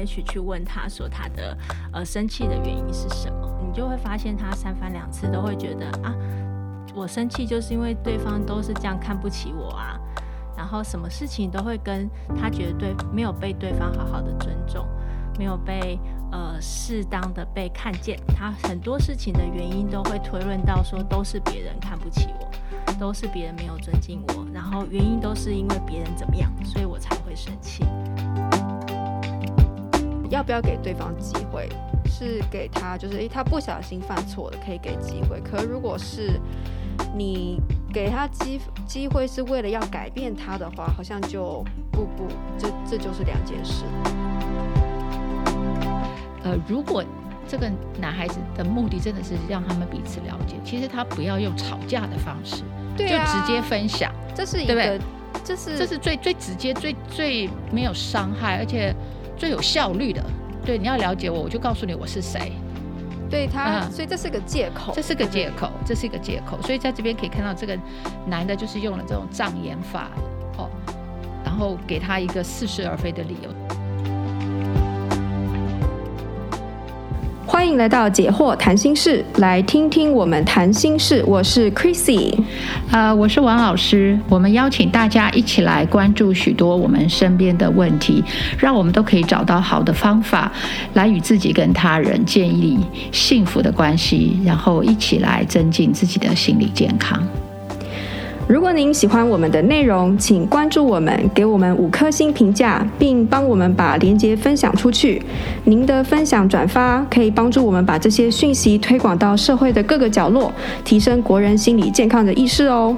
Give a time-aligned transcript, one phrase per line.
[0.00, 1.56] 也许去问他说他的
[1.92, 6.16] 呃生气的原因是什么，你就会发现他三番两次都会觉得啊，
[6.94, 10.00] 我生气就是因为对方都是这样看不起我啊，
[10.56, 14.86] 然后什么事情都会跟他觉得对没有被对方好好的尊重，
[15.38, 16.00] 没有被
[16.32, 22.48] 呃适当的被看见，他很多事情的原因都会推论到说都是别人看不起我。
[22.98, 27.82] 都是别人没有尊敬我，然后原因都是因为别人怎么样，所以我才会生气。
[30.30, 31.68] 要不要给对方机会？
[32.06, 35.40] 是给他，就是诶，他不小心犯错了，可以给机会。
[35.40, 36.40] 可如果是
[37.14, 37.60] 你
[37.92, 42.26] 给他机机会是为了要改变他的话，好像就不不，
[42.56, 43.84] 这这就是两件事。
[46.44, 47.04] 呃，如果。
[47.48, 47.68] 这个
[48.00, 50.54] 男孩子的目的真的是让他们彼此了解。
[50.64, 52.62] 其实他不要用吵架的方式，
[52.96, 55.00] 对啊，就直接分享，这是一个，对对？
[55.42, 58.94] 这是这是最最直接、最最没有伤害，而且
[59.40, 60.22] 最有效率的。
[60.66, 62.52] 对，你要了解我，我就告诉你我是谁。
[63.30, 66.60] 对他，嗯，所以这是个借口，这是个借口，这是一个借口。
[66.60, 67.74] 所以在这边可以看到，这个
[68.26, 70.10] 男的就是用了这种障眼法，
[70.58, 70.68] 哦，
[71.42, 73.48] 然后给他一个似是而非的理由。
[77.60, 81.22] 欢迎来到解惑谈心事，来听听我们谈心事。
[81.26, 82.34] 我是 Chrissy，
[82.90, 84.18] 呃，我是王老师。
[84.30, 88.24] 我们邀请大家一起来关注许多我们身边的问题，
[88.58, 90.50] 让我们都可以找到好的方法，
[90.94, 92.78] 来与自己跟他人建立
[93.12, 97.22] 幸福的关系，然后一起来增进自己的心理健康。
[98.50, 105.22] 如果您喜欢我们的内容，请关注我们，给我们五颗星评价，并帮我们把链接分享出去。
[105.62, 110.52] 您的分享转发可以帮助我们把这些讯息推广到社会的各个角落，
[110.84, 112.96] 提升国人心理健康的意识哦。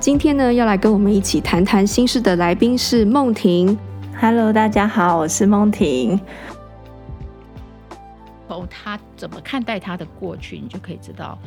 [0.00, 3.78] 今天呢，要来跟我们一起谈谈心事的来宾是梦婷。
[4.20, 6.18] Hello，大家好，我是梦婷。
[8.48, 11.38] 哦他怎么看待他的过去，你就可以知道。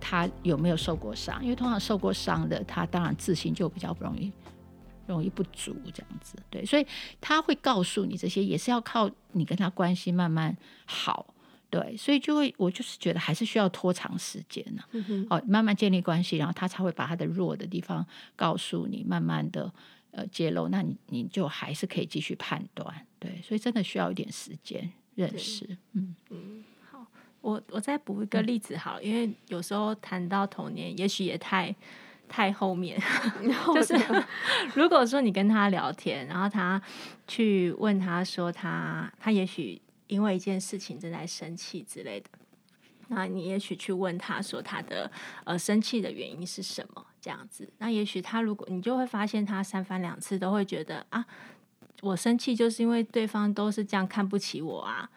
[0.00, 1.42] 他有没有受过伤？
[1.42, 4.32] 因为通常受过伤的，他当然自信就比较不容易，
[5.06, 6.36] 容易不足这样子。
[6.50, 6.86] 对，所以
[7.20, 10.56] 他会告诉你这些，也是要靠你跟他关系慢慢
[10.86, 11.34] 好。
[11.70, 14.88] 对，所以就会，我就是觉得还是需要拖长时间呢、啊。
[14.92, 15.26] 嗯。
[15.28, 19.70] 哦，慢慢建立关系，然后他才会把他的弱的地方告诉你，慢慢的
[20.12, 23.06] 呃揭露，那你你就还是可以继续判断。
[23.18, 25.76] 对，所以真的需要一点时间认识。
[25.92, 26.64] 嗯嗯。
[27.48, 31.74] 我我再补一个例子好了，因为有时候谈到童年，也许也太
[32.28, 33.00] 太后面，
[33.74, 33.94] 就是
[34.76, 36.80] 如果说你跟他聊天，然后他
[37.26, 42.28] 去问他说他他也许因为一件事情正在生气之类的，
[43.08, 45.10] 那你也许去问他说他的
[45.44, 51.24] 呃生气的原因是什么这样子，那也许他如果你就会发现他三番两次都会觉得啊，
[52.02, 55.08] 我生气就是因为对方都是这样看不起我啊。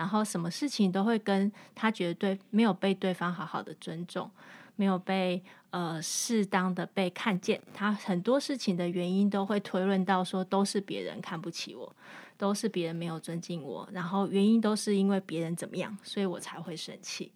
[0.00, 4.30] 然后什么事情都会跟他觉得对没有被对方好好的尊重，
[4.74, 11.94] 没有被呃适当的被看见，他很多事情的原因都会推论到说都是别人看不起我，
[12.38, 17.30] 都是别人没有尊敬我，然后原因都是因为别人怎么样，所以我才会生气。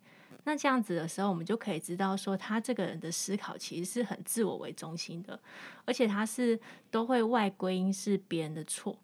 [0.44, 5.38] 那这样子的时候，我们就可以知道说他这个人的思考其实是很自我为中心的，
[5.84, 6.58] 而且他是
[6.90, 8.96] 都会外归因是别人的错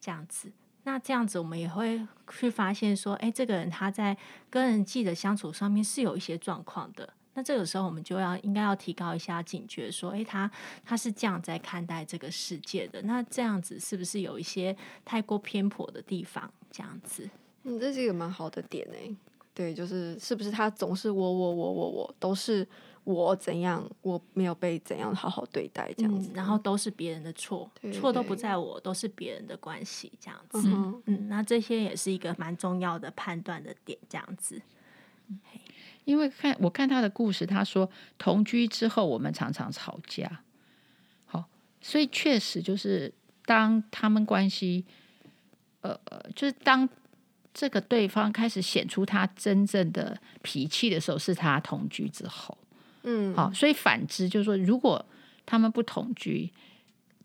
[0.00, 0.52] 这样子。
[0.90, 2.00] 那这样子，我们也会
[2.30, 4.16] 去发现说，哎，这个人他在
[4.48, 7.06] 跟人际的相处上面是有一些状况的。
[7.34, 10.50] 那这个时候，我们就要应该要提高一下警觉，说，哎，他
[10.86, 13.02] 他是这样在看待这个世界的。
[13.02, 16.50] 那这样子是不是有一些太过偏颇的地方？
[16.70, 17.28] 这样子，
[17.64, 19.14] 嗯，这是一个蛮好的点哎。
[19.52, 22.66] 对，就是是不是他总是我我我我我都是。
[23.14, 34.60] 我怎样，我没有被怎样好好对待，这样子，嗯、然后都是别人的错，错都不在我，都是别人的关系，这样子，嗯，嗯，那这些也是一个蛮重要的判断的点，这样子。
[36.04, 37.88] 因为看我看他的故事，他说
[38.18, 40.42] 同居之后，我们常常吵架，
[41.24, 41.46] 好，
[41.80, 43.10] 所以确实就是
[43.46, 44.84] 当他们关系，
[45.80, 45.98] 呃，
[46.36, 46.86] 就是当
[47.54, 52.58] 这个对方开始显出他真正的脾气的时候，是他同居之后。
[53.10, 55.02] 嗯，好，所以反之就是说，如果
[55.46, 56.52] 他们不同居，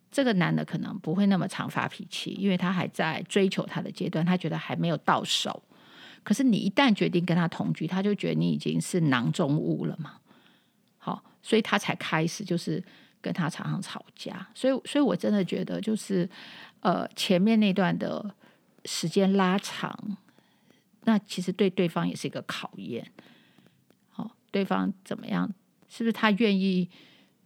[0.09, 5.61] 这个男的可能不会那么常发脾气，因为他还在追求他的阶段，他觉得还没有到手。
[6.23, 10.19] 可是你一旦决定跟他同居，他就觉得你已经是囊中物了嘛。
[10.97, 12.81] 好，所以他才开始就是
[13.19, 14.47] 跟他常常吵架。
[14.55, 16.29] 所以，所以我真的觉得就是，
[16.79, 18.33] 呃，前面那段的
[18.85, 19.93] 时间拉长，
[21.03, 23.05] 那其实对对方也是一个考验。
[24.11, 25.51] 好，对方怎么样？
[25.95, 26.89] 是不是他愿意？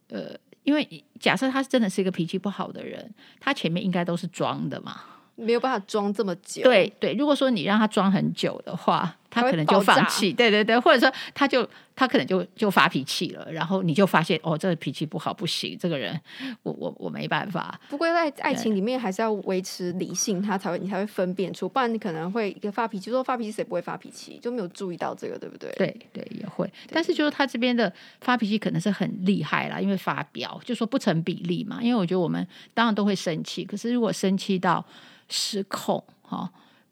[0.10, 0.34] 呃，
[0.64, 5.02] 因为假设他真的是一个脾气不好的人，他前面应该都是装的嘛，
[5.36, 6.64] 没有办法装这么久。
[6.64, 10.31] 对对，如果说你让他装很久的话，他可能就放弃。
[10.33, 16.19] 对对对，或者说他就他可能就就发脾气了，然后你就发现哦，这个脾气不好，不行，这个人
[16.63, 17.79] 我我我没办法。
[17.89, 23.09] 不过在爱情里面还是要维持理性，他才会你才会分辨出，不然你可能会一个发脾气。
[23.09, 24.39] 说发脾气谁不会发脾气？
[24.41, 25.71] 就没有注意到这个，对不对？
[25.77, 27.91] 对对也会，但是就是他这边的
[28.21, 31.79] 发脾气可能是很厉害啦，因为发飙就说不成比例嘛。
[31.81, 34.85] 因为我觉得我们当然都会生气，可是如果生气到
[35.29, 36.50] 失控哈、哦，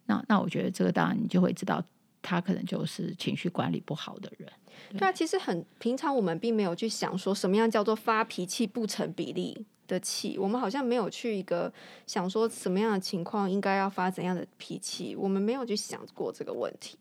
[0.07, 1.83] 那那我觉得这个当然你就会知道，
[2.27, 4.51] 他可能就是情绪管理不好的人。
[4.97, 11.71] 对，啊，其实很平常，我们并没有去想说什么样叫做发脾气不成比例的气，我们好像没有去一个
[12.07, 16.97] 想说什么样的情况应该要发怎样的脾气，我们没有去想过这个问题。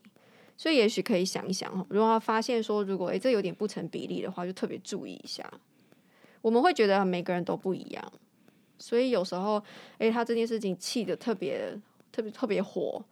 [0.57, 5.51] 所以也许可以想一想，如果他发现说如果诶这有点不成比例的话，就特别注意一下。
[6.43, 8.13] 我们会觉得每个人都不一样。
[8.79, 9.63] 所以有时候，
[9.99, 11.77] 哎，他这件事情气得特别、
[12.13, 13.03] 特别、特别火，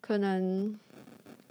[0.00, 0.78] 可能，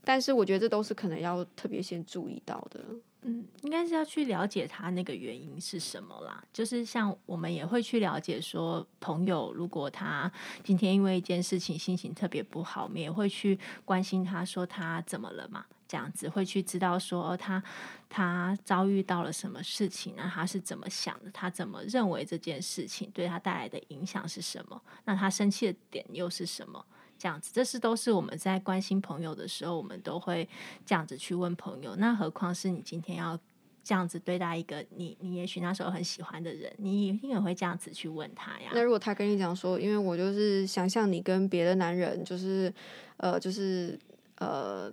[0.07, 2.79] 但是我觉得这都是可能要特别先注意到的。
[3.23, 6.41] 嗯，应该是要去了解他那个原因是什么啦。
[6.53, 10.31] 就是像我们也会去了解说，朋友如果他
[10.63, 15.65] 今天因为一件事情心情特别不好，我们也会去关心他说他怎么了嘛。
[15.89, 17.61] 这样子会去知道说他
[18.09, 21.31] 他遭遇到了什么事情，那他是怎么想的？
[21.31, 24.81] 他怎么认为这件事情对他带来的影响是什么？
[25.03, 26.85] 那他生气的点又是什么？
[27.17, 30.47] 这样子，这是都是我们在关心朋友的时候，我们都会
[30.85, 31.95] 这样子去问朋友。
[31.95, 33.39] 那何况是你今天要
[33.83, 38.71] 这样子对待一个你你也许那时候很喜欢的人，你一定也会这样子去问他呀。
[38.73, 42.73] 那如果他跟你讲说，因为我就是想象你跟别的男人就是
[43.17, 43.99] 呃就是
[44.37, 44.91] 呃。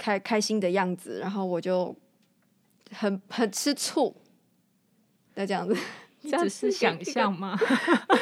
[0.00, 1.92] 开开心的样子，然后我就
[2.92, 4.14] 很很吃醋，
[5.34, 5.76] 那这样子，
[6.20, 7.58] 你只是 想象吗？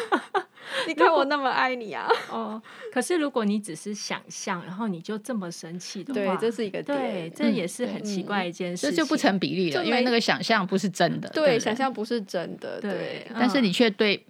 [0.87, 2.09] 你看我那么爱你啊！
[2.31, 2.61] 哦，
[2.93, 14.25] 可是如果你只是想象，然后你就这么生气的话，对，这是一个点，对，这也是很奇怪一件事，这就不成比例了，因为那个想象不是真的，对，想象不是真的，对，但是你却对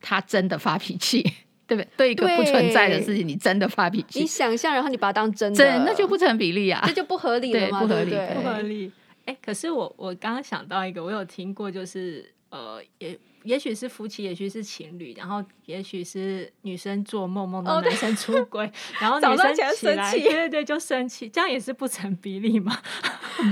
[0.00, 1.32] 他真的发脾气。
[1.68, 1.88] 对不对？
[1.96, 4.20] 对一个不存在的事情，你真的发脾气？
[4.20, 7.80] 你想象，然后你把它当真的，真那就不成比例啊，这就不合理了吗？
[7.80, 8.92] 不合理，对，不合理。
[9.24, 18.70] 哎，可是我我刚刚想到一个，我有听过，就是呃，也也许是夫妻，也许是情侣，然后也许是女生做梦梦到男生出轨，
[19.00, 22.78] 然后女生起来，对对对，就生气，这样也是不成比例嘛？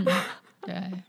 [0.61, 1.03] 对，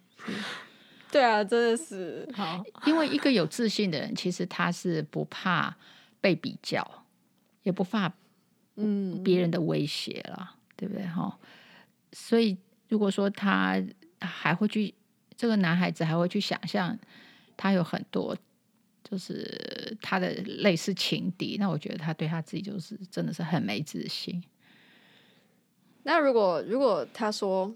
[1.11, 5.75] 对啊，真的是好，因为一个有自信的人，其实他是不怕。
[6.21, 7.05] 被比较，
[7.61, 8.11] 也不怕
[8.77, 11.37] 嗯别人的威胁了，嗯、对不对哈？
[12.13, 12.57] 所以
[12.89, 13.79] 如果说他
[14.19, 14.91] 还会去，
[15.37, 16.97] 这个男孩子还会去想象
[17.55, 18.35] 他有很多
[19.09, 24.43] 就是他的类似情敌，那我觉得他对他自己就是真的是很没自信。
[26.03, 27.73] 那如果如果他说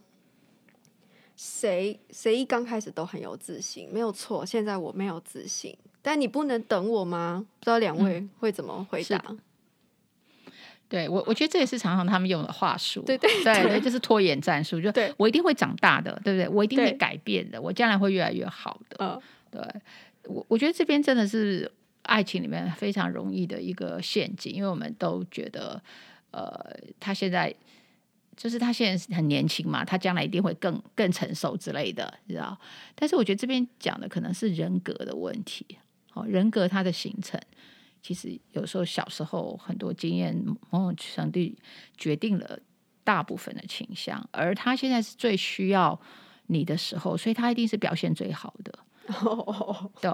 [1.36, 5.78] 谁谁一刚开始都很有自信，没有错，现在我没有自信。
[6.02, 7.46] 但你不能等我吗？
[7.60, 9.24] 不知道两位会怎么回答？
[9.28, 9.40] 嗯、
[10.88, 13.02] 对我，我觉得这也是常常他们用的话术。
[13.02, 14.80] 对对对，对，就是拖延战术。
[14.82, 16.48] 就对我一定会长大的，对不对？
[16.50, 18.98] 我一定会改变的，我将来会越来越好的。
[19.00, 19.22] 嗯，
[19.52, 19.62] 对
[20.30, 21.70] 我，我觉得这边真的是
[22.04, 25.82] 爱情里面非常容易的一个陷阱，因为我们都觉得，
[26.32, 26.54] 呃，
[27.00, 27.54] 他现在
[28.38, 32.58] 就是他现在很年轻嘛，他将来一定会更更成熟之类的，你知道？
[32.96, 35.66] 但是我觉得这边讲的可能是人格的问题。
[36.12, 37.40] 好人格它的形成，
[38.02, 40.36] 其实有时候小时候很多经验，
[40.72, 41.40] 某种程度
[41.98, 42.60] 决定了
[43.04, 44.28] 大部分的倾向。
[44.32, 46.00] 而他现在是最需要
[46.48, 48.80] 你的时候，所以他一定是表现最好的。
[49.12, 49.76] Oh.
[50.00, 50.12] 对，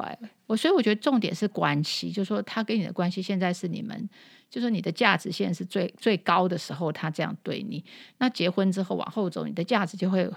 [0.48, 4.10] 我所以我觉得重点是关系，就是说他跟你的关系现在是你们，
[4.50, 7.84] 就是你的价值现在是最最高的时候，他这样对你。
[8.20, 10.32] 那结婚之后往后走，你的价值就会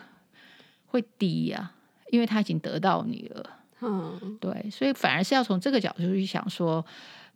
[0.86, 1.74] 会低呀、啊，
[2.10, 3.50] 因为他已经得到你了。
[3.80, 6.84] 嗯，对，所以反而是要从这个角度去想说，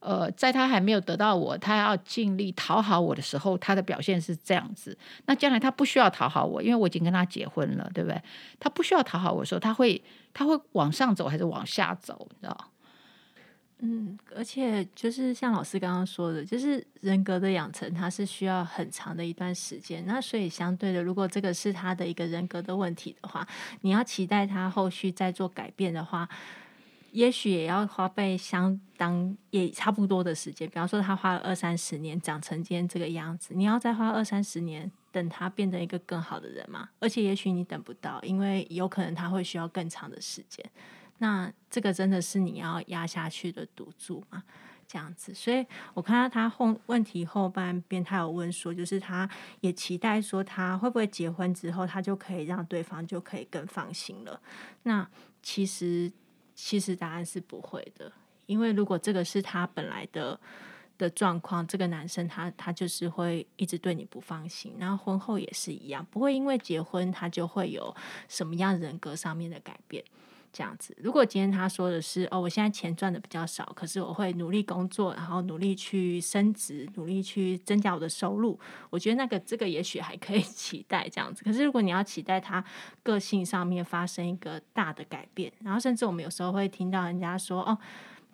[0.03, 4.99] 呃，在他还没有得到我，他要尽力讨好我的时候，他的表现是这样子。
[5.27, 8.21] 那将来他不需要讨好我，因为我已经跟他结婚了，对不对？
[8.59, 10.03] 他不需要讨好我的时候，他会
[10.35, 12.27] 他会往上走还是往下走？
[12.31, 12.69] 你知道？
[13.85, 20.05] 嗯，而且就是像老师刚刚说的，就是人格的养成，它是需要很长的一段时间。
[20.07, 23.45] 那所以相对的，如果这个是他的一个人格的问题的话，
[23.81, 26.29] 你要期待他后续再做改变的话，
[27.13, 30.69] 也许也要花费相当也差不多的时间。
[30.69, 36.89] 比方说，他花了二三十年长成今天这个样子，你要再花二三十年等他变成一个更好的人嘛？
[36.99, 40.65] 而且也许你等不到，因为有可能他会需要更长的时间。
[41.19, 44.43] 那这个真的是你要压下去的赌注吗？
[44.89, 45.33] 这样子。
[45.35, 45.65] 所以
[45.95, 49.29] 我看到他后问题后半边，他有问说，就是他
[49.61, 54.41] 也期待说，他会不会结婚之后，他就可以让对方就可以更放心了。
[54.85, 55.07] 那
[55.43, 56.11] 其实
[56.65, 58.13] 其实答案是不会的，
[58.47, 60.39] 因为如果这个是他本来的。
[60.99, 67.93] 的状况，这个男生他他就是会一直对你不放心，然后婚后也是一样，不会因为结婚他就会有
[68.29, 70.05] 什么样人格上面的改变，
[70.53, 70.97] 这样子。
[71.01, 78.59] 如果今天他说的是哦，我现在钱赚的比较少，可是我会努力工作，然后努力去升职，努力去增加我的收入，
[78.91, 81.43] 我觉得那个这个也许还可以 期待这样子。
[81.43, 82.65] 可是如果你要期待他
[83.03, 87.79] 个性上面发生一个大的改变，然后甚至我们有时候会听到人家说哦，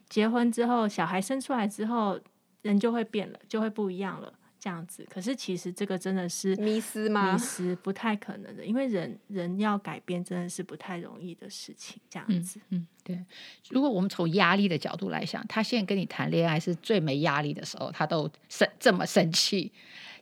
[0.09, 2.19] 结婚之后小孩生出来之后。
[2.63, 5.07] 人就会变了，就会不一样了，这样子。
[5.11, 7.33] 可是其实这个真的是迷失吗？
[7.33, 12.61] 迷失不太可能的，因为人人要改变真的是不太容易的事情，这样子。
[12.71, 13.25] 嗯，嗯，对。
[13.71, 19.73] 如果我们从压力的角度来想，他现在跟你谈恋爱是最没压力的时候，他都生这么生气，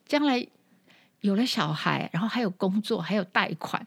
[0.07, 0.47] 将来
[1.21, 3.87] 有了小孩，然后还有工作，还有贷款，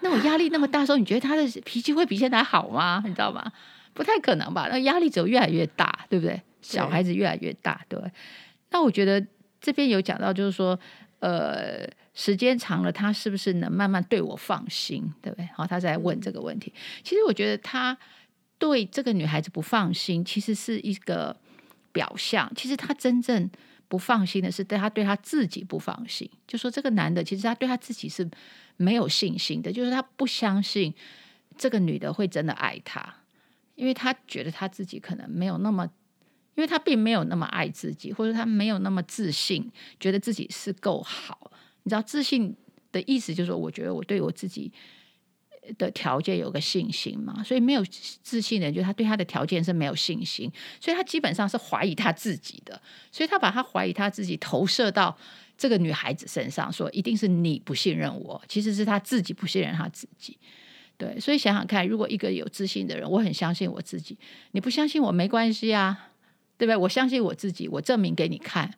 [0.00, 3.02] 那我压力那么大的时候，你觉得他的脾气会比现在好吗？
[3.06, 3.52] 你知道吗？
[3.92, 4.68] 不太可能吧？
[4.70, 6.40] 那压力只有越来越大，对不对？
[6.62, 8.10] 小孩子越来越大，对，对。
[8.70, 9.24] 那我觉得
[9.60, 10.78] 这边有讲到，就是说，
[11.18, 15.46] 呃，时间长了，他是不是能慢慢对我放心，对不对？
[15.54, 16.72] 好，他在问这个问题。
[17.02, 17.96] 其实我觉得他
[18.58, 21.36] 对这个女孩子不放心，其实是一个
[21.92, 22.50] 表象。
[22.56, 23.50] 其实他真正
[23.86, 26.30] 不放心的是，对他对他自己不放心。
[26.46, 28.26] 就说这个男的，其实他对他自己是
[28.78, 30.94] 没有信心的，就是他不相信
[31.58, 33.14] 这个女的会真的爱他，
[33.74, 35.90] 因为他觉得他自己可能没有那么。
[36.60, 39.66] 因为他并没有那么爱自己，或者他没有那么自信，
[39.98, 41.50] 觉得自己是够好。
[41.84, 42.54] 你知道，自信
[42.92, 44.70] 的意思就是说，我觉得我对我自己
[45.78, 47.42] 的条件有个信心嘛。
[47.42, 47.82] 所以没有
[48.22, 52.78] 自信的人，就他对他的条件是没有信心，所以他基本上是怀疑他自己的。
[53.10, 55.16] 所以他把他怀疑他自己投射到
[55.56, 60.36] 这个女孩子身上，说一定是你不信任我，其实是他自己不信任他自己。
[60.98, 64.18] 对，所以想想看，如果一个有自信的人，我很相信我自己，
[64.50, 66.09] 你不相信我没关系啊。
[66.60, 66.76] 对不对？
[66.76, 68.70] 我相信我自己，我证明给你看。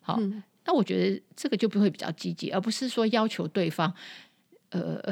[0.00, 3.92] 好，嗯、那我觉得这个就不会比较积极，而不是说要求对方，
[4.70, 5.02] 呃，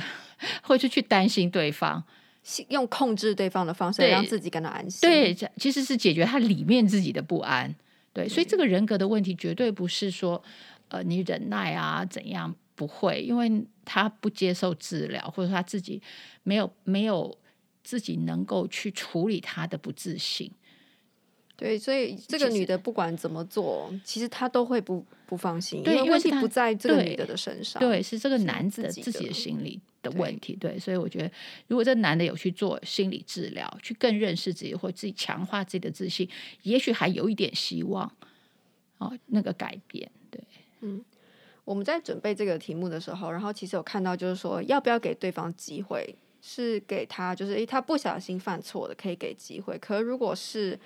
[0.62, 2.05] 或者去担心对方，
[2.69, 5.00] 用控制对方的方式让自己感到安心。
[5.00, 7.75] 对，其实是解决他里面自己的不安。
[8.12, 10.41] 对，所以这个人格的问题绝对不是说，
[10.91, 16.00] 呃，你忍耐啊怎样不会，因为他不接受治疗，或者他自己
[16.45, 17.37] 没有没有
[17.83, 20.52] 自己能够去处理他的不自信。
[21.62, 30.57] 对，所以这个女的不管怎么做，其实，她都会不不放心，因为问题不在这个女的的身上，对，是这个男子自己的，自己的心理的问题。
[30.57, 31.31] 对，对，所以我觉得，
[31.69, 36.28] 如果这个男的有去做心理治疗，去更认识自己，或自己强化自己的自信，
[36.62, 38.11] 也许还有一点希望。
[38.99, 40.40] 哦，那个改变，对，
[40.81, 41.04] 嗯，
[41.64, 49.76] 我们在准备这个题目的时候，然后其实有看到，就是说要不要给对方机会，是给他，就是诶，他不小心犯错的，可以给机会。
[49.78, 50.78] 可如果是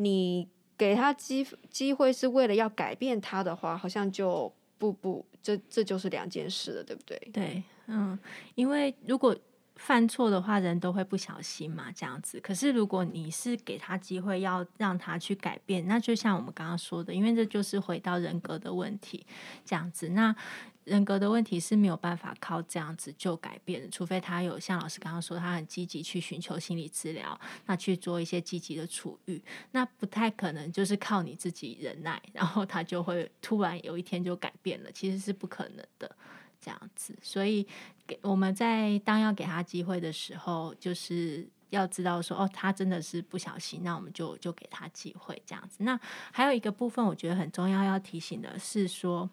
[0.00, 7.18] 你给他机机会是为了要改变他的话，好像就不不，这这就是两件事了，对不对？
[7.32, 8.18] 对，嗯，
[8.54, 9.36] 因为如果
[9.80, 12.38] 犯错的话，人都会不小心嘛，这样子。
[12.40, 19.26] 可是如果你是给他机会，要让他去改变，那就像我们刚刚说的，因为这就是回到人格的问题，
[19.64, 20.10] 这样子。
[20.10, 20.36] 那
[20.84, 36.14] 人格的问题是没有办法靠这样子就改变的，除非他有像老师刚刚说，他很积极去寻求心理治疗，那去做一些积极的处遇，那不太可能就是靠你自己忍耐，然后他就会突然有一天就改变了，其实是不可能的
[36.60, 37.16] 这样子。
[37.22, 37.66] 所以
[38.06, 45.78] 给我们在当要给他机会的时候，就是要知道说，哦，他真的是不小心，那我们就就给他机会这样子。
[45.80, 45.98] 那
[46.30, 49.28] 还有一个部分，我觉得很重要要提醒的是说。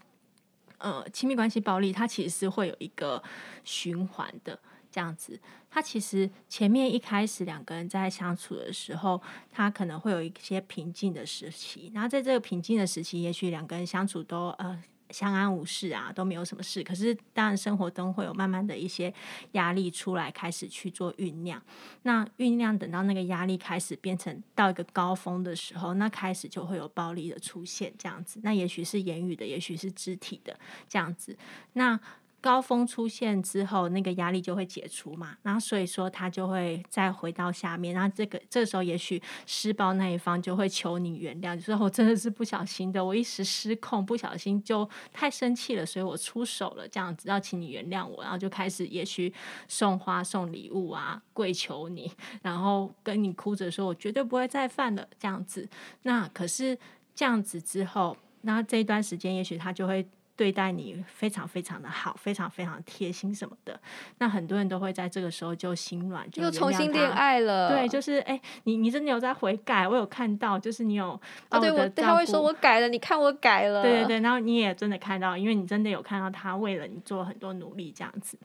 [0.79, 3.24] 呃，亲密关系暴力，它其实是会有一个
[3.63, 4.60] 循环的
[4.91, 5.39] 这样子。
[5.72, 9.19] 它其实前面一开始两个人在相处的时候，
[9.51, 11.91] 他可能会有一些平静的时期。
[11.96, 14.84] 然后在这个平静的时期，也许两个人相处都呃。
[15.09, 16.83] 相安无事啊，都没有什么事。
[16.83, 19.13] 可是，当然生活中会有慢慢的一些
[19.53, 21.61] 压力出来，开始去做酝酿。
[22.03, 28.39] 那酝酿等到那个压力开始变成到一个高峰的时候，那开始就会有暴力的出现，这样子。
[28.43, 31.37] 那也许是言语的，也许是肢体的，这样子。
[31.73, 31.99] 那
[32.48, 49.34] 高峰出现之后，那个压力就会解除嘛，然后所以说他就会再回到下面，然后这个这时候也许施暴那一方就会求你原谅，就说我真的是不小心的，我一时失控，不小心就太生气了，所以我出手了，这样子要请你原谅我，然后就开始也许
[49.68, 52.10] 送花送礼物啊，跪求你，
[52.42, 55.68] 然后跟你哭着说，我绝对不会再犯了，这样子。
[56.04, 56.80] 那可是
[57.13, 60.08] 这样子之后，那这一段时间也许他就会。
[60.38, 63.77] 对待你非常非常的好，非常非常贴心什么的，
[64.20, 67.70] 那很多人都会在这个时候就心软，就又重新恋爱了。
[67.70, 78.38] 对，就是哎，你你真的有在悔改，我有看到，就是你有哦，对我他会说我改了，你看我改了，对对对，然后你也真的看到，因为你真的有看到他为了你做很多努力这样子，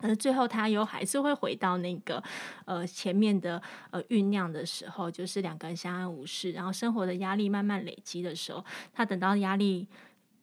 [0.00, 2.20] 可是最后他又还是会回到那个
[2.64, 9.86] 呃前面的呃酝酿的时候，就是两个人相安无事，然后生活的压力慢慢累积的时候，他等到压力。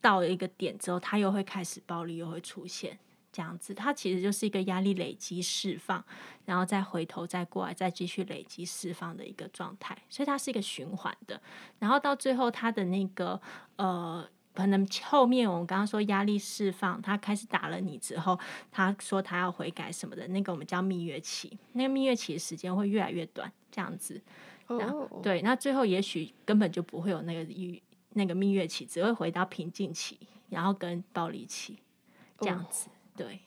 [0.06, 2.96] 到了一个点之后，他又会开始暴力，又会出现
[3.32, 3.74] 这样子。
[3.74, 6.06] 他其实就是一个压力累积释放，
[6.46, 9.98] 然后再回头再过来，再继续累积释放的一个状态。
[10.08, 11.42] 所以它是一个循环的。
[11.80, 13.42] 然后到最后，他的那个
[13.78, 18.40] 呃，可能后面我们刚刚说压力释放，他开始打了你之后，
[18.72, 21.58] 他说他要悔改什么的，那个我们叫蜜月期。
[21.74, 24.22] 那个蜜月期的时间会越来越短，这样子。
[24.68, 27.82] 然后对，那最后也许根本就不会有那个抑郁。
[28.16, 30.18] 那个蜜月期只会回到平静期，
[30.50, 31.78] 然后跟暴力期
[32.40, 33.40] 这样子，哦、对，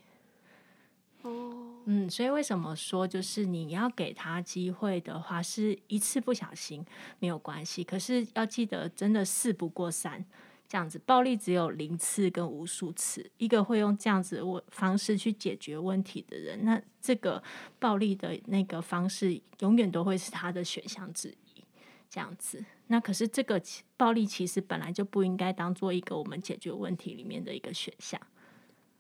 [1.23, 1.53] 哦，
[1.87, 6.85] 嗯，所以为什么说就是你要给他机会的话，是一次不小心
[7.19, 10.25] 没有关系，可是要记得真的事不过三，
[10.69, 17.43] 这样子，暴力只有零次跟无数次，一个会用这样子我方式去解决问题的人，那这个
[17.79, 21.65] 暴力的那个方式永远都会是他的选项之一，
[22.11, 22.63] 这样子。
[22.89, 23.61] 那可是这个
[23.97, 28.21] 暴力其实本来就不应该当做一个我们解决问题里面的一个选项。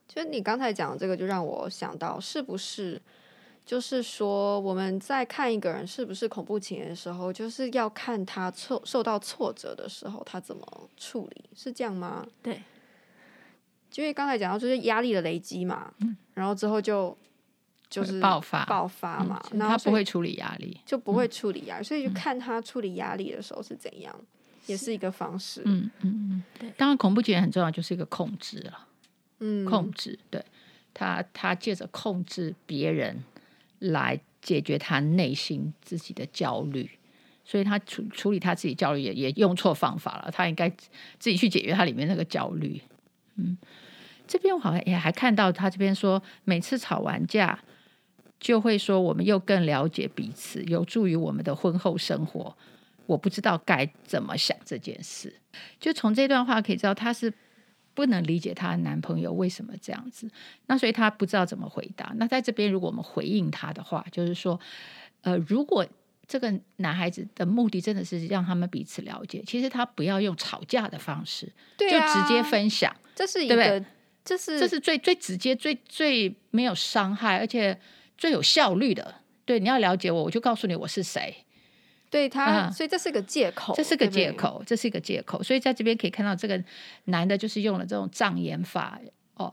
[0.07, 3.01] 就你刚才讲的这个，就让我想到，是不是
[3.65, 12.27] 就是说我们在看一个人是不是恐怖情人的时候，就是要看他挫受到挫折的时候，他怎么处理，是这样吗？
[12.43, 12.63] 对，
[13.95, 17.17] 因为刚才讲到就是压力的累积嘛，嗯，然后之后就。
[17.91, 24.27] 就是爆发爆发嘛，嗯、他不会处理压力，就不会处理压力，嗯、所以就看他处理压力的时候是怎样，嗯、
[24.67, 25.63] 也是一个方式。
[25.65, 26.71] 嗯嗯嗯，对。
[26.77, 28.87] 当然，恐怖情人很重要，就是一个控制了。
[29.41, 30.45] 嗯，控制，对
[30.93, 33.25] 他，他借着控制别人
[33.79, 36.91] 来解决他内心自己的焦虑，
[37.45, 40.31] 所以他处处理他自己焦虑也也用错方法了。
[40.31, 40.69] 他应该
[41.19, 42.83] 自己去解决他里面那个焦虑。
[43.37, 43.57] 嗯，
[44.27, 47.59] 这边我好像也还看到他这边说，每次吵完架。
[48.41, 52.57] 就会说，我们又更了解彼此，有助于我们的婚后生活。
[53.07, 55.35] 我不知道该怎么想这件事。
[55.81, 57.33] 就从这段话可以知道，她是
[57.95, 60.31] 不能理解她的男朋友为什么这样子。
[60.67, 62.13] 那所以她不知道怎么回答。
[62.17, 64.61] 那在这边，如果我们回应她的话，就是说，
[65.23, 65.87] 呃，如果
[66.27, 72.95] 这个男孩子的目的真的是让他们彼此了解，其实他不要用吵架的方式，对啊，就直接分享。
[73.17, 73.85] 这是一个，对对？
[74.23, 77.77] 这是这是最最直接、最最没有伤害，而且。
[78.19, 79.15] 最有效率的，
[79.47, 81.35] 对，你要了解我，我就告诉你我是谁。
[82.11, 85.43] 对他，嗯、所以这是个借口，这是个借口，这是一个借口。
[85.43, 86.59] 所以在这边可以看到，这个
[87.05, 88.99] 男的就是用了这种障眼法
[89.35, 89.53] 哦，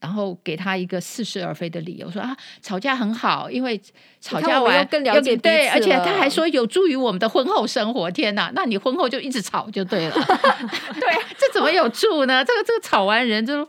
[0.00, 3.78] 然后给他一个似是而非的理由，说啊，吵架很好，因为
[4.18, 8.10] 吵架完更了解对，而且他还说有助于我们的婚后生活。
[8.10, 10.14] 天哪，那你婚后就一直吵就对了。
[10.98, 12.42] 对，这怎么有助呢？
[12.42, 13.68] 这个这个吵完人就。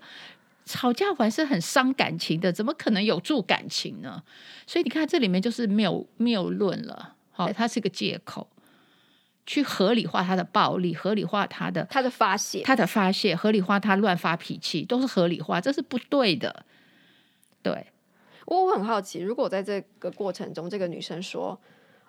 [0.66, 4.24] 吵架完是很伤感情的，怎么可能有助感情呢？
[4.66, 7.16] 所以你看，这里面就是谬谬论了。
[7.32, 8.50] 好，它是个借口，
[9.46, 16.66] 去合理化他的暴力，合理化他的他的发泄，他的发泄，合理化他乱发脾气，都是合理化，这是不对的。
[17.62, 17.88] 对，
[18.46, 21.60] 我我很好奇，如果在这个过程中，这个女生说：“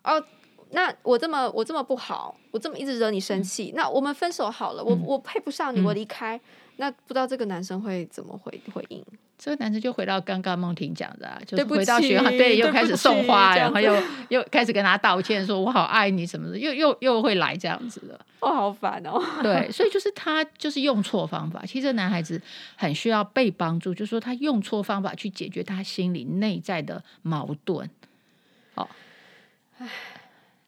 [0.05, 0.25] 哦，
[0.71, 6.41] 那我这么我这么不好，我这么一直惹你生气，嗯、那我们分手好了，嗯、我我配不上你，嗯、我离开。”
[6.79, 9.03] 那不知道这个男生会怎么回回应？
[9.39, 13.97] 这个男生就回到刚刚梦婷讲的，就是回到学校，对，又开始送花，然后又
[14.29, 18.21] 又开始跟他道歉，说我好爱你什么的，又又又会来这样子的。
[18.41, 19.19] 哦，好烦哦。
[19.43, 21.65] 对，所以就是他就是用错方法。
[21.65, 22.39] 其实这男孩子
[22.77, 27.89] 很需要被帮助，就是说他用错方法去解决他心里内在的矛盾。
[28.75, 28.87] 哦，
[29.79, 29.89] 唉。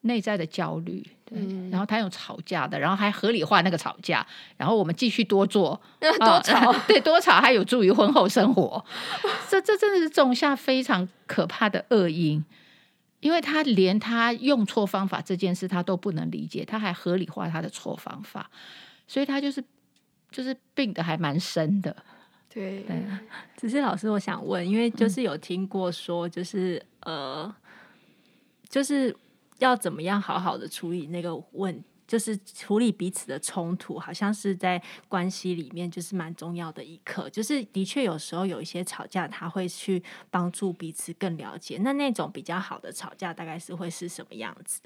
[0.09, 8.85] 内在的焦虑，对，嗯、然后他用吵架的，然后还合理化那个吵架，然后我们继续多做， 多吵，哦、 对，多吵还有助于婚后生活，
[9.49, 12.45] 这这真的是种下非常可怕的恶因，
[13.21, 18.51] 因为他连他用错方法这件事他都不能理解，他还合理化他的错方法，
[19.07, 19.63] 所以他就是
[20.33, 21.95] 就是病的还蛮深的。
[22.51, 22.97] 对，对，
[23.57, 27.55] 只是老师，我想问，因为就是有听过说，就是、嗯、呃，
[28.69, 29.15] 就是
[29.59, 37.29] 要怎么样好好的处理那个问，就是处理彼此的冲突，好像是在关系里面就是蛮重要的一课。
[37.31, 41.79] 就是的确有时候有一些吵架，他会去帮助彼此更了解。
[41.83, 44.81] 那那种比较好的吵架，大概是会是什么样子？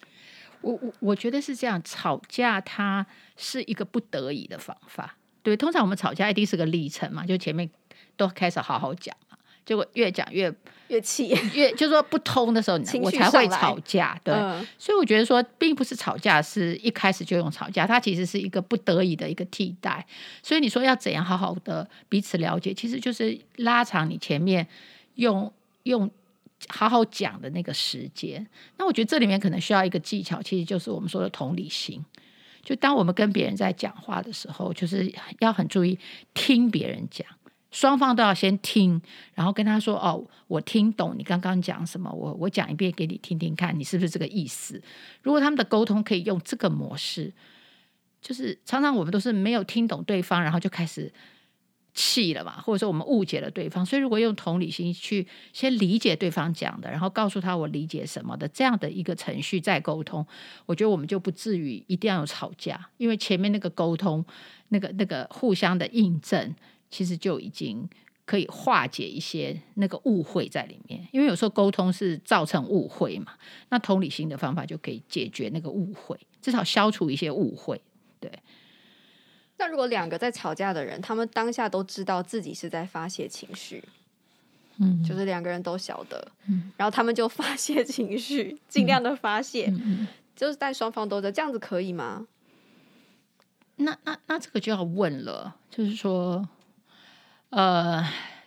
[0.63, 3.05] 我我我觉得是这样，吵架它
[3.37, 5.17] 是一个不得已的方法。
[5.43, 7.69] 对，通常我们吵架一定是个历程嘛，就前面
[8.17, 9.17] 都开始好好讲，
[9.65, 10.53] 结果越讲越
[10.89, 14.21] 越气， 越就是说不通的时候，我才会吵架。
[14.23, 20.07] 对，嗯、所以我觉得说，并不是吵架是一开始就用吵架，它其实是一个不得已的一个替代。
[20.43, 24.67] 所以你说要怎样好好的彼此了解，其实就是拉长你前面
[25.15, 25.53] 用
[25.85, 26.11] 用
[26.69, 28.47] 好好讲的那个时间。
[28.77, 32.05] 那我觉得这里面可能需要一个技巧，其实就是我们说的同理心。
[32.63, 35.99] 就当我们跟别人在讲话的时候，就是要很注意
[36.33, 37.27] 听别人讲，
[37.73, 39.03] 双方都要先听，
[39.35, 44.81] 然后跟他说：“哦，我听懂你刚刚讲什么，我我讲一遍给你听听看，你是不是这个意思？”
[45.23, 47.33] 如果他们的沟通可以用这个模式，
[48.21, 51.13] 就是常常我们都是没有听懂对方，然后就开始。
[51.95, 60.27] 气了嘛，或者说我们误解了对方，所以如果用同理心去先理解对方讲的，然后告诉他我理解什么的这样的一个程序再沟通，
[60.65, 64.25] 我觉得我们就不至于一定要有吵架，因为前面那个沟通，
[64.69, 66.55] 那个那个互相的印证，
[66.93, 67.89] 其实就已经
[68.25, 71.09] 可以化解一些那个误会在里面。
[71.11, 73.33] 因为有时候沟通是造成误会嘛，
[73.71, 77.81] 那同理心的方法就可以解决那个误会，至少消除一些误会，
[78.21, 78.31] 对。
[79.57, 83.83] 那如果两个在吵架的人，他们当下都知道自己是在发泄情绪，
[84.79, 92.27] 嗯，就是两个人都晓得，嗯，然后他们就发泄情绪， 尽量的发泄，嗯嗯，就是但双方都在，这样子可以吗？
[93.77, 96.49] 那那那这个就要问了，就是说，
[97.53, 98.03] 呃，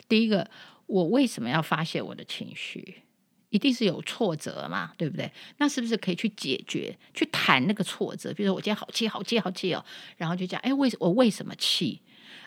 [0.10, 0.50] 第一个，
[0.88, 3.04] 我为什么要发泄我的情绪？
[3.50, 5.32] 一定是有挫折嘛，对不对？
[5.60, 8.34] 那是不是可以去解决、去谈那个挫折？
[8.34, 9.86] 比如说我今天好气、好气、好气哦，
[10.18, 12.02] 然后就讲，哎，为我为什么气？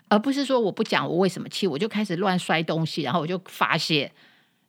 [0.09, 4.11] 而不是说我不讲我为什么气，我就开始乱摔东西，然后我就发泄，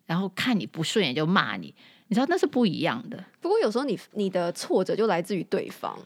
[0.06, 1.74] 然后看你不顺眼就骂你。
[2.08, 3.26] 你知道那是不一样的。
[3.42, 5.98] 不过有时候你你的挫折就来自于对方，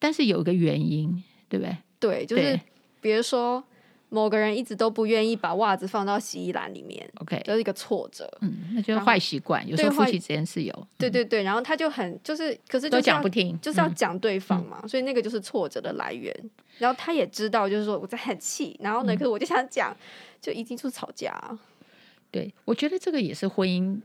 [0.00, 1.76] 但是有一个原因，对不对？
[2.00, 2.60] 对，就是
[3.00, 3.62] 比如说。
[4.12, 8.30] 某个人一直都不愿意把袜子放到洗衣篮里面，OK，就是一个挫折。
[8.42, 9.66] 嗯，那就是坏习惯。
[9.66, 10.88] 有时候夫妻之间是有。
[10.98, 16.30] 对对对，然后他就很就是，可是就都讲不听，就是要讲对方嘛，所以那个就是挫折的来源。
[16.76, 19.96] 然后他也知道，就是说我在很气，然后呢，可是我就想讲，
[20.42, 21.34] 就一定是吵架。
[22.30, 23.98] 对，我觉得这个也是婚姻，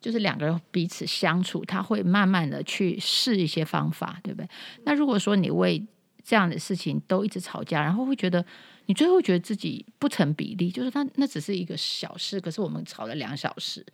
[0.00, 4.48] 就是两个人彼此相处，他会慢慢的去试一些方法，对不对？
[4.82, 5.80] 那如果说你为
[6.24, 8.44] 这样的事情都一直吵架，然后会觉得。
[8.86, 13.84] 你最后觉得自己不成比例，就是他那只是一个小事，可是我们吵了两小时，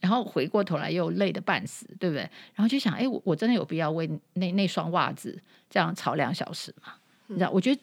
[0.00, 2.22] 然后回过头来又累得半死，对不对？
[2.54, 6.94] 然后就想，哎，我我真的有必要为那那双袜子这样吵两小时吗？
[7.28, 7.80] 你知道，我觉得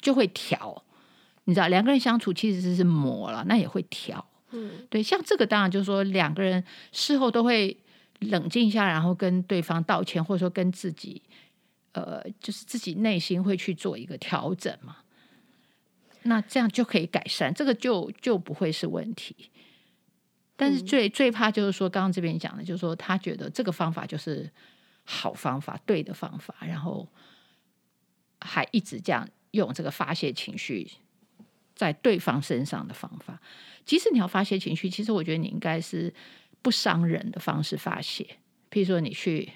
[0.00, 0.82] 就会调，
[1.44, 4.24] 你知道，两个人相处其实是磨了，那也会调。
[4.52, 7.76] 嗯，对，像这个当然就是说两个人事后都会
[8.20, 11.20] 冷静一下，然后跟对方道歉，或者说跟自己，
[11.92, 14.96] 呃，就是自己内心会去做一个调整嘛。
[16.24, 19.50] 那这样就可以改善，这个就就不会是问题。
[20.56, 24.50] 但是最、嗯、最怕就是说，刚刚这边讲的，就是说他觉得这个方法就是
[25.04, 27.06] 好方法、对的方法，然后
[28.40, 30.90] 还一直这样用这个发泄情绪
[31.76, 33.40] 在对方身上的方法。
[33.84, 36.12] 即使你要发泄情绪，其实我觉得你应该是
[36.60, 38.24] 不伤人的方式发泄。
[38.70, 39.48] 譬如说，你去，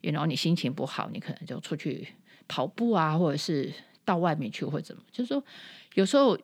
[0.00, 2.08] 然后你心情不好，你可能就出去
[2.48, 3.72] 跑步啊，或者是。
[4.06, 5.44] 到外面去或者怎么，就是说，
[5.92, 6.38] 有时候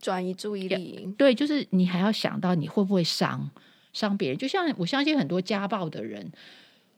[0.00, 3.50] 转移注意力，对，就是你还要想到你会不会伤
[3.92, 4.38] 伤别人。
[4.38, 6.32] 就像我相信很多家暴的人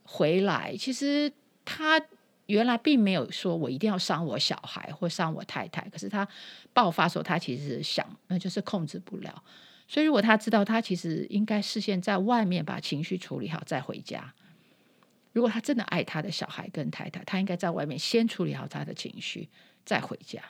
[0.05, 1.33] 回来，其实
[1.65, 2.01] 他
[2.47, 6.29] 原来并没有说我一定要伤我小孩或伤我太太，可是他
[6.73, 9.43] 爆发的时候，他其实想，那就是控制不了。
[9.89, 14.33] 所以如果他知道他其实应该事先在外面把情绪处理好再回家，
[15.33, 19.49] 如果他真的爱他的小孩跟太太，他应该在外面先处理好他的情绪。
[19.83, 20.41] 再回家，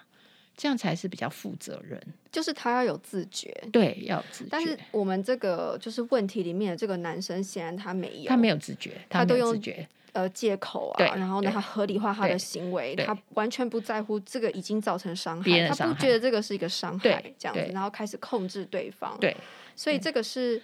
[0.54, 1.98] 这样才是比较负责任。
[2.30, 4.48] 就是他要有自觉，对，要有自觉。
[4.50, 19.16] 但是我们这个就是问题里面的这个男生，显然他没有，他没有自觉，他，都用自觉，呃借口啊，然后呢，他合理化他的行为，他完全不在乎这个已经造成伤害他不觉得这个是一个伤害，这样子，然后开始控制对方。
[19.20, 19.34] 对，
[19.74, 20.60] 所以这个是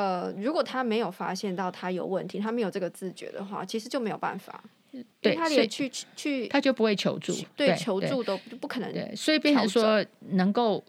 [0.00, 4.62] 呃，如果他没有发现到他有问题，他没有这个自觉的话，其实就没有办法。
[5.20, 8.90] 对，他连去去，他就不会求助，对，求助都不可能。
[8.92, 10.82] 对，所以变成说，能够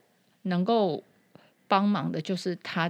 [0.44, 1.04] 能够
[1.68, 2.90] 帮忙的就是他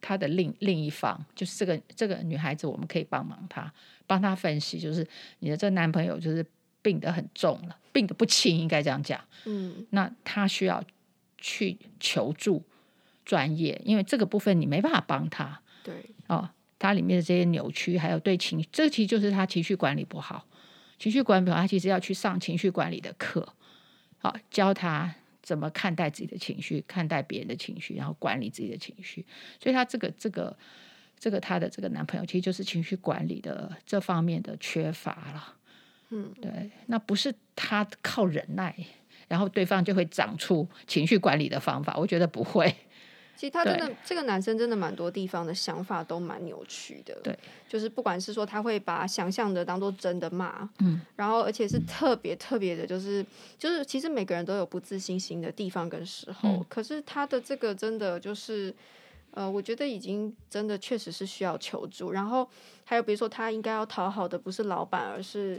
[0.00, 3.70] 他的另另一方，就是这个这个女孩子，我们可以帮忙她，
[4.06, 5.06] 帮她分析，就是
[5.40, 6.46] 你的这个男朋友就是
[6.80, 9.20] 病得很重了，病得不轻，应该这样讲。
[9.44, 10.82] 嗯，那他需要
[11.36, 12.62] 去求助
[13.30, 15.60] 专业，因为这个部分你没办法帮他。
[15.84, 15.94] 对，
[16.26, 20.44] 哦，他里面的这些扭曲，还有对情，这个其实就是他情绪管理不好。
[20.98, 23.54] 情绪管理不好，他其实要去上情绪管理的课，
[24.18, 25.14] 好，教他。
[25.42, 29.24] 怎么看待自己的情绪，看待别人的情绪，然后管理自己的情绪。
[29.60, 30.56] 所以，他这个、这个、
[31.18, 35.56] 这个，他的这个男朋友，其实就是情绪管理的这方面的缺乏了。
[36.10, 38.72] 嗯，对，那不是他靠忍耐，
[39.26, 41.96] 然后对方就会长出情绪管理的方法。
[41.96, 42.72] 我觉得不会。
[43.40, 47.18] 其实他真的，这个男生真的蛮多地方的想法都蛮扭曲的。
[47.22, 47.34] 对，
[47.66, 53.24] 就是不管是说他会把想象的当做真的骂，嗯，然后而且是特别特别的，就是
[53.56, 58.74] 就是其实每个人都有不自信心的地方跟时候，嗯，可是他的这个真的就是，
[59.30, 62.12] 呃，我觉得已经真的确实是需要求助。
[62.12, 62.46] 然后
[62.84, 65.58] 还有比如说他应该要讨好的不是老板，而是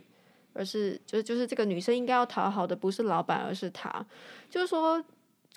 [0.53, 4.05] 而是就是就是这个女生应该要讨好的不是老板，而是他，
[4.51, 5.03] 就是说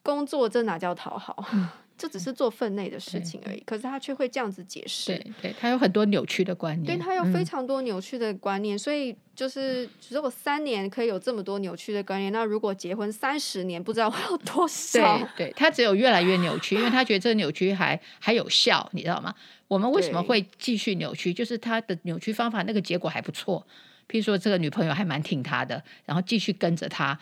[0.03, 1.45] 工作这哪叫讨好？
[1.53, 5.14] 嗯这只是做分内的事情而已，可是他却会这样子解释。
[5.14, 15.18] 对，对他有很多扭曲的观念，对他有非常多扭曲的观念，嗯、所以就是如果三年可以有这么多扭曲的观念，那如果结婚三十年，不知道会有多少。
[15.37, 19.33] 对，对他只有越来越扭曲，因为他觉得这个扭曲还还有效，你知道吗？
[19.68, 21.33] 我们为什么会继续扭曲？
[21.33, 23.64] 就是他的扭曲方法那个结果还不错，
[24.09, 27.16] 譬如说这个女朋友还蛮挺他的，然后继续跟着他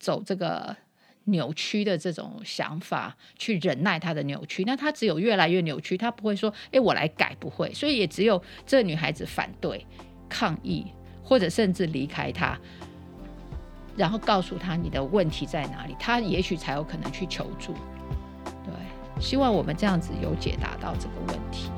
[0.00, 0.76] 走这个。
[1.24, 9.84] 扭曲的这种想法，去忍耐他的扭曲，那他只有越来越扭曲，他不会说：“哎，我来改。”不会，所以也只有这女孩子反对、
[10.28, 10.86] 抗议，
[11.24, 12.56] 或者甚至离开他，
[13.96, 17.74] 然后告诉他你的问题在哪里，他也许才有可能去求助。
[18.64, 18.72] 对，
[19.20, 21.70] 希望我们这样子有解答到这个问题。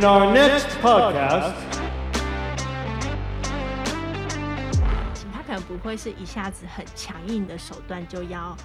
[0.00, 1.52] In our next podcast，
[5.30, 8.56] 他可能不会是一下子很强硬的手段就要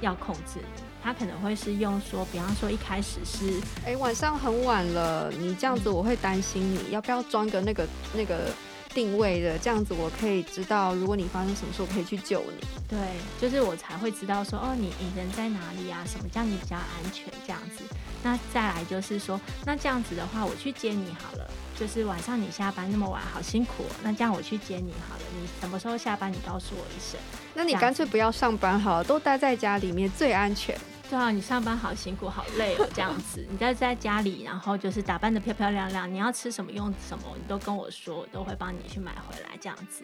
[0.00, 8.46] 要控制你，他可能会是用说，比方说一开始是，哎，晚上很晚了，你这样子我会担心你，要不要装个那个那个
[8.92, 12.66] 定位的，这样子我可以知道，如果你发生什么事，我可以去救你。
[12.88, 12.98] 对，
[13.40, 16.02] 就是我才会知道说，哦，你你人在哪里啊？
[16.04, 17.26] 什么这样你比较安全？
[17.46, 17.84] 这样子。
[18.22, 21.50] 那再来就是说，那这样子的话，我去接你好了。
[21.78, 23.96] 就是晚上你下班那么晚，好辛苦哦。
[24.02, 25.22] 那这样我去接你好了。
[25.40, 26.30] 你什么时候下班？
[26.30, 27.18] 你告诉我一声。
[27.54, 30.76] 那你干脆不要上班好了，都待在家里面最安全。
[31.08, 32.86] 对啊，你上班好辛苦，好累哦。
[32.94, 36.12] 这样子， 你待在家里，然后就是打扮的漂漂亮亮。
[36.12, 39.56] 你要吃什么用什么，你都跟我说，我都会帮你去买回来。
[39.58, 40.02] 这样子，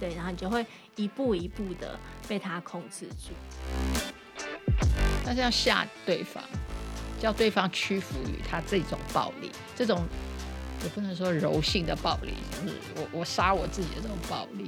[0.00, 0.64] 对，然后你就会
[0.96, 3.34] 一步一步的被他控制住。
[5.26, 6.42] 那是要吓对方。
[7.20, 10.06] 叫对方屈服于他这种暴力，这种
[10.82, 14.66] 也不能说柔性的暴力，就是我我杀我自己的这种暴力。